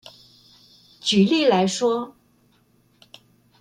[0.99, 2.15] 舉例來說